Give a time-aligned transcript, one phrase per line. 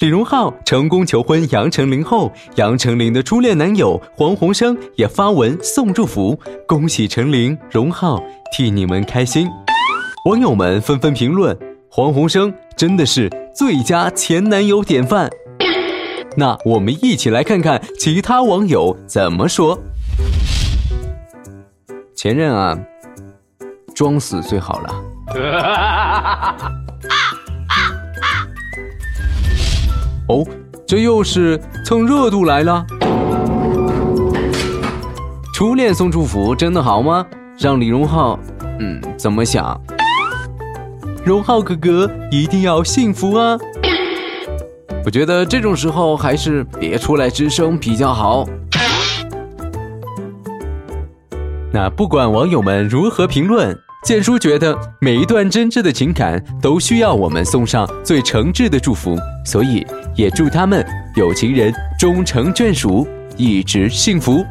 [0.00, 6.36] 李荣浩成功求婚杨丞琳后，杨丞琳的初恋男友黄鸿升也发文送祝福，
[6.66, 8.20] 恭喜丞琳、荣浩，
[8.52, 9.48] 替你们开心。
[10.28, 11.56] 网友们纷纷评论：
[11.88, 15.30] 黄鸿升真的是最佳前男友典范。
[16.36, 19.78] 那我们一起来看看其他网友怎么说。
[22.16, 22.76] 前任啊，
[23.94, 24.92] 装死最好了。
[30.28, 30.46] 哦，
[30.86, 32.84] 这又是蹭热度来了。
[35.52, 37.24] 初恋送祝福真的好吗？
[37.58, 38.38] 让李荣浩，
[38.80, 39.80] 嗯，怎么想？
[41.24, 43.56] 荣浩哥哥一定要幸福啊！
[45.04, 48.46] 我觉得这种时候还是别出来吱声比较好。
[51.72, 59.86] 那不管网友们如何评论，建叔觉得每一段真挚的情感都需要我们送上最诚挚的祝福，所以
[60.16, 60.84] 也祝他们
[61.16, 64.44] 有情人终成眷属，一直幸福。